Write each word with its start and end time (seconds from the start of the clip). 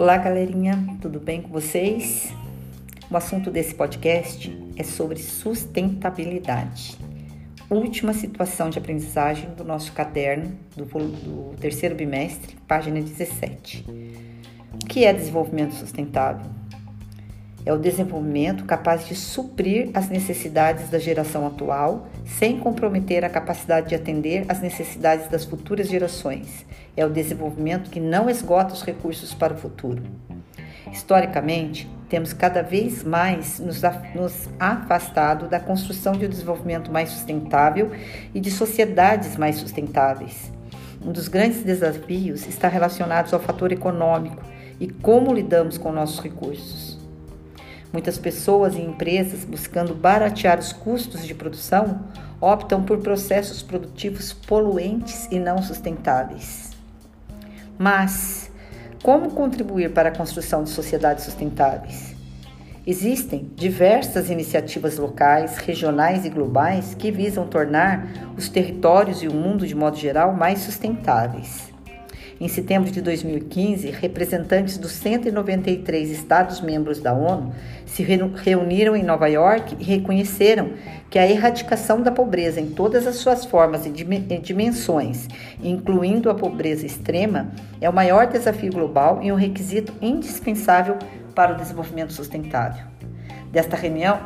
Olá, 0.00 0.16
galerinha, 0.16 0.96
tudo 0.98 1.20
bem 1.20 1.42
com 1.42 1.50
vocês? 1.50 2.32
O 3.10 3.14
assunto 3.18 3.50
desse 3.50 3.74
podcast 3.74 4.50
é 4.74 4.82
sobre 4.82 5.18
sustentabilidade. 5.18 6.96
Última 7.68 8.14
situação 8.14 8.70
de 8.70 8.78
aprendizagem 8.78 9.50
do 9.50 9.62
nosso 9.62 9.92
caderno 9.92 10.58
do, 10.74 10.86
do 10.86 11.54
terceiro 11.60 11.94
bimestre, 11.94 12.56
página 12.66 12.98
17. 12.98 13.84
O 14.82 14.86
que 14.86 15.04
é 15.04 15.12
desenvolvimento 15.12 15.74
sustentável? 15.74 16.50
É 17.64 17.72
o 17.72 17.78
desenvolvimento 17.78 18.64
capaz 18.64 19.06
de 19.06 19.14
suprir 19.14 19.90
as 19.92 20.08
necessidades 20.08 20.88
da 20.88 20.98
geração 20.98 21.46
atual 21.46 22.08
sem 22.24 22.58
comprometer 22.58 23.24
a 23.24 23.28
capacidade 23.28 23.90
de 23.90 23.94
atender 23.94 24.46
às 24.48 24.60
necessidades 24.60 25.28
das 25.28 25.44
futuras 25.44 25.88
gerações. 25.88 26.64
É 26.96 27.04
o 27.04 27.10
desenvolvimento 27.10 27.90
que 27.90 28.00
não 28.00 28.30
esgota 28.30 28.72
os 28.72 28.82
recursos 28.82 29.34
para 29.34 29.52
o 29.52 29.58
futuro. 29.58 30.02
Historicamente, 30.90 31.88
temos 32.08 32.32
cada 32.32 32.62
vez 32.62 33.04
mais 33.04 33.60
nos, 33.60 33.82
afastado 34.58 35.46
da 35.46 35.60
construção 35.60 36.12
de 36.12 36.26
um 36.26 36.28
desenvolvimento 36.28 36.90
mais 36.90 37.10
sustentável 37.10 37.92
e 38.34 38.40
de 38.40 38.50
sociedades 38.50 39.36
mais 39.36 39.56
sustentáveis. 39.56 40.50
Um 41.04 41.12
dos 41.12 41.28
grandes 41.28 41.62
desafios 41.62 42.46
está 42.46 42.68
relacionado 42.68 43.32
ao 43.32 43.40
fator 43.40 43.70
econômico 43.70 44.42
e 44.80 44.88
como 44.88 45.32
lidamos 45.32 45.78
com 45.78 45.92
nossos 45.92 46.20
recursos. 46.20 46.99
Muitas 47.92 48.18
pessoas 48.18 48.76
e 48.76 48.80
empresas, 48.80 49.44
buscando 49.44 49.94
baratear 49.94 50.58
os 50.58 50.72
custos 50.72 51.26
de 51.26 51.34
produção, 51.34 52.04
optam 52.40 52.82
por 52.82 52.98
processos 52.98 53.62
produtivos 53.62 54.32
poluentes 54.32 55.26
e 55.30 55.38
não 55.38 55.60
sustentáveis. 55.60 56.70
Mas, 57.76 58.50
como 59.02 59.30
contribuir 59.30 59.92
para 59.92 60.10
a 60.10 60.16
construção 60.16 60.62
de 60.62 60.70
sociedades 60.70 61.24
sustentáveis? 61.24 62.14
Existem 62.86 63.50
diversas 63.54 64.30
iniciativas 64.30 64.96
locais, 64.96 65.58
regionais 65.58 66.24
e 66.24 66.30
globais 66.30 66.94
que 66.94 67.10
visam 67.10 67.46
tornar 67.46 68.08
os 68.36 68.48
territórios 68.48 69.22
e 69.22 69.28
o 69.28 69.34
mundo 69.34 69.66
de 69.66 69.74
modo 69.74 69.96
geral 69.96 70.32
mais 70.32 70.60
sustentáveis. 70.60 71.70
Em 72.40 72.48
setembro 72.48 72.90
de 72.90 73.02
2015, 73.02 73.90
representantes 73.90 74.78
dos 74.78 74.92
193 74.92 76.08
Estados-membros 76.08 76.98
da 76.98 77.12
ONU 77.12 77.52
se 77.84 78.02
reuniram 78.02 78.96
em 78.96 79.02
Nova 79.02 79.28
York 79.28 79.76
e 79.78 79.84
reconheceram 79.84 80.70
que 81.10 81.18
a 81.18 81.30
erradicação 81.30 82.00
da 82.00 82.10
pobreza 82.10 82.58
em 82.58 82.70
todas 82.70 83.06
as 83.06 83.16
suas 83.16 83.44
formas 83.44 83.84
e 83.84 83.90
dimensões, 84.38 85.28
incluindo 85.62 86.30
a 86.30 86.34
pobreza 86.34 86.86
extrema, 86.86 87.50
é 87.78 87.90
o 87.90 87.92
maior 87.92 88.26
desafio 88.26 88.72
global 88.72 89.20
e 89.22 89.30
um 89.30 89.36
requisito 89.36 89.92
indispensável 90.00 90.96
para 91.34 91.52
o 91.52 91.56
desenvolvimento 91.58 92.14
sustentável. 92.14 92.86
Desta 93.52 93.76
reunião, 93.76 94.18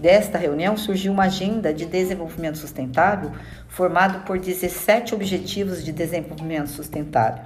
desta 0.00 0.38
reunião 0.38 0.76
surgiu 0.76 1.12
uma 1.12 1.24
agenda 1.24 1.72
de 1.72 1.84
desenvolvimento 1.84 2.58
sustentável 2.58 3.32
formado 3.68 4.24
por 4.24 4.38
17 4.38 5.14
Objetivos 5.14 5.84
de 5.84 5.92
Desenvolvimento 5.92 6.68
Sustentável. 6.68 7.44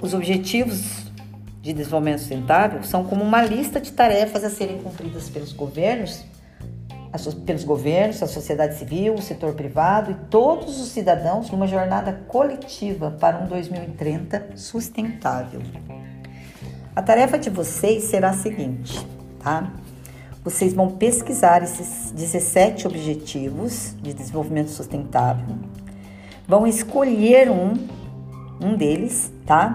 Os 0.00 0.14
Objetivos 0.14 1.02
de 1.60 1.72
Desenvolvimento 1.72 2.20
Sustentável 2.20 2.82
são 2.82 3.04
como 3.04 3.22
uma 3.22 3.42
lista 3.42 3.80
de 3.80 3.92
tarefas 3.92 4.42
a 4.42 4.50
serem 4.50 4.82
cumpridas 4.82 5.28
pelos 5.28 5.52
governos, 5.52 6.24
pelos 7.44 7.62
governos, 7.62 8.22
a 8.22 8.26
sociedade 8.26 8.76
civil, 8.76 9.14
o 9.14 9.22
setor 9.22 9.54
privado 9.54 10.10
e 10.10 10.14
todos 10.30 10.80
os 10.80 10.88
cidadãos 10.88 11.50
numa 11.50 11.66
jornada 11.66 12.24
coletiva 12.26 13.10
para 13.10 13.38
um 13.38 13.46
2030 13.46 14.56
sustentável. 14.56 15.60
A 16.96 17.02
tarefa 17.02 17.38
de 17.38 17.48
vocês 17.48 18.04
será 18.04 18.30
a 18.30 18.34
seguinte, 18.34 19.06
tá? 19.38 19.72
Vocês 20.44 20.74
vão 20.74 20.90
pesquisar 20.90 21.62
esses 21.62 22.10
17 22.10 22.86
objetivos 22.88 23.94
de 24.02 24.12
desenvolvimento 24.12 24.70
sustentável, 24.70 25.54
vão 26.48 26.66
escolher 26.66 27.48
um, 27.48 27.74
um 28.60 28.76
deles, 28.76 29.32
tá? 29.46 29.74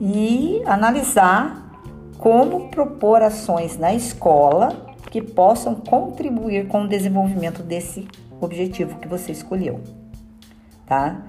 E 0.00 0.62
analisar 0.66 1.80
como 2.18 2.68
propor 2.68 3.22
ações 3.22 3.76
na 3.76 3.92
escola 3.92 4.94
que 5.10 5.20
possam 5.20 5.74
contribuir 5.74 6.68
com 6.68 6.82
o 6.82 6.88
desenvolvimento 6.88 7.62
desse 7.62 8.06
objetivo 8.40 8.98
que 9.00 9.08
você 9.08 9.32
escolheu, 9.32 9.80
tá? 10.86 11.24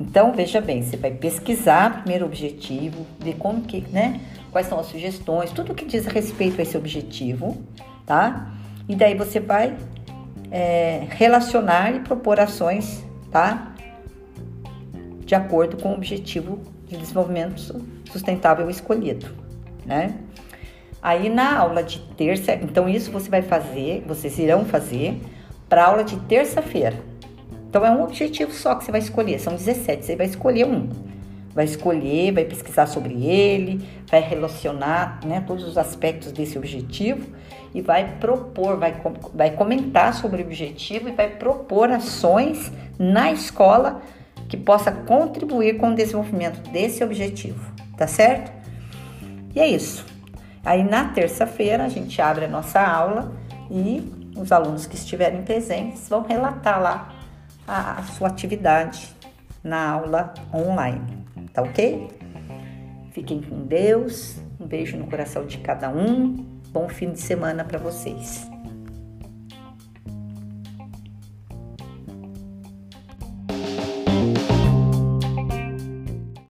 Então, 0.00 0.32
veja 0.32 0.60
bem, 0.60 0.82
você 0.82 0.96
vai 0.96 1.10
pesquisar 1.10 1.90
o 1.90 1.94
primeiro 2.02 2.26
objetivo, 2.26 3.04
ver 3.18 3.36
como 3.36 3.62
que, 3.62 3.80
né? 3.90 4.20
Quais 4.50 4.66
são 4.66 4.78
as 4.78 4.86
sugestões, 4.86 5.50
tudo 5.50 5.74
que 5.74 5.84
diz 5.84 6.06
respeito 6.06 6.58
a 6.60 6.62
esse 6.62 6.76
objetivo, 6.76 7.62
tá? 8.06 8.52
E 8.88 8.94
daí 8.94 9.14
você 9.14 9.40
vai 9.40 9.76
é, 10.50 11.06
relacionar 11.10 11.94
e 11.94 12.00
propor 12.00 12.40
ações, 12.40 13.04
tá? 13.30 13.74
De 15.20 15.34
acordo 15.34 15.76
com 15.76 15.90
o 15.90 15.94
objetivo 15.94 16.60
de 16.86 16.96
desenvolvimento 16.96 17.60
sustentável 18.10 18.68
escolhido, 18.70 19.26
né? 19.84 20.14
Aí 21.00 21.28
na 21.28 21.58
aula 21.58 21.82
de 21.82 22.00
terça, 22.16 22.54
então 22.54 22.88
isso 22.88 23.12
você 23.12 23.30
vai 23.30 23.42
fazer, 23.42 24.04
vocês 24.06 24.38
irão 24.38 24.64
fazer 24.64 25.20
para 25.68 25.84
aula 25.84 26.02
de 26.02 26.16
terça-feira. 26.20 26.96
Então 27.68 27.84
é 27.84 27.90
um 27.90 28.02
objetivo 28.02 28.50
só 28.52 28.74
que 28.74 28.84
você 28.84 28.90
vai 28.90 29.00
escolher, 29.00 29.38
são 29.38 29.54
17, 29.54 30.04
você 30.04 30.16
vai 30.16 30.26
escolher 30.26 30.64
um 30.64 30.88
vai 31.58 31.64
escolher, 31.64 32.30
vai 32.30 32.44
pesquisar 32.44 32.86
sobre 32.86 33.26
ele, 33.26 33.84
vai 34.08 34.20
relacionar 34.20 35.18
né, 35.26 35.42
todos 35.44 35.64
os 35.64 35.76
aspectos 35.76 36.30
desse 36.30 36.56
objetivo 36.56 37.34
e 37.74 37.82
vai 37.82 38.16
propor, 38.20 38.76
vai, 38.76 38.94
vai 39.34 39.50
comentar 39.50 40.14
sobre 40.14 40.40
o 40.40 40.44
objetivo 40.44 41.08
e 41.08 41.12
vai 41.12 41.30
propor 41.30 41.90
ações 41.90 42.70
na 42.96 43.32
escola 43.32 44.00
que 44.48 44.56
possa 44.56 44.92
contribuir 44.92 45.78
com 45.78 45.90
o 45.90 45.94
desenvolvimento 45.96 46.60
desse 46.70 47.02
objetivo, 47.02 47.60
tá 47.96 48.06
certo? 48.06 48.52
E 49.52 49.58
é 49.58 49.66
isso. 49.66 50.06
Aí 50.64 50.84
na 50.84 51.06
terça-feira 51.06 51.86
a 51.86 51.88
gente 51.88 52.22
abre 52.22 52.44
a 52.44 52.48
nossa 52.48 52.80
aula 52.80 53.32
e 53.68 54.08
os 54.36 54.52
alunos 54.52 54.86
que 54.86 54.94
estiverem 54.94 55.42
presentes 55.42 56.08
vão 56.08 56.22
relatar 56.22 56.80
lá 56.80 57.12
a, 57.66 57.98
a 57.98 58.02
sua 58.04 58.28
atividade 58.28 59.08
na 59.64 59.90
aula 59.90 60.32
online 60.54 61.17
tá 61.58 61.62
ok? 61.62 62.08
Fiquem 63.10 63.42
com 63.42 63.66
Deus, 63.66 64.36
um 64.60 64.66
beijo 64.66 64.96
no 64.96 65.06
coração 65.08 65.44
de 65.44 65.58
cada 65.58 65.90
um, 65.90 66.36
bom 66.70 66.88
fim 66.88 67.10
de 67.10 67.20
semana 67.20 67.64
para 67.64 67.78
vocês. 67.78 68.48